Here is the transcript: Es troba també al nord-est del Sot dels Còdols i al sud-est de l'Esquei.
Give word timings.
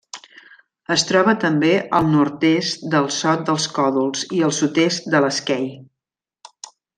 Es 0.93 1.01
troba 1.09 1.35
també 1.43 1.69
al 1.97 2.09
nord-est 2.13 2.87
del 2.95 3.09
Sot 3.17 3.45
dels 3.51 3.67
Còdols 3.79 4.25
i 4.39 4.41
al 4.49 4.55
sud-est 4.61 5.11
de 5.17 5.23
l'Esquei. 5.27 5.69